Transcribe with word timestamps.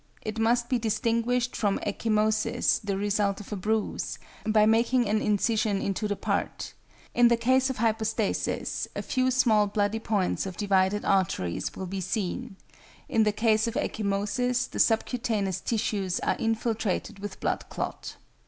It 0.23 0.39
must 0.39 0.67
be 0.67 0.79
distinguished 0.79 1.55
from 1.55 1.77
ecchymosis 1.85 2.79
the 2.83 2.97
result 2.97 3.39
of 3.39 3.53
a 3.53 3.55
bruise, 3.55 4.17
by 4.47 4.65
making 4.65 5.07
an 5.07 5.21
incision 5.21 5.79
into 5.79 6.07
the 6.07 6.15
part; 6.15 6.73
in 7.13 7.27
the 7.27 7.37
case 7.37 7.69
of 7.69 7.77
hypostasis 7.77 8.87
a 8.95 9.03
few 9.03 9.29
small 9.29 9.67
bloody 9.67 9.99
points 9.99 10.47
of 10.47 10.57
divided 10.57 11.05
arteries 11.05 11.75
will 11.75 11.85
be 11.85 12.01
seen, 12.01 12.55
in 13.07 13.25
the 13.25 13.31
case 13.31 13.67
of 13.67 13.75
ecchymosis 13.75 14.65
the 14.67 14.79
subcutaneous 14.79 15.59
tissues 15.61 16.19
are 16.21 16.35
infiltrated 16.39 17.19
with 17.19 17.39
blood 17.39 17.69
clot. 17.69 18.15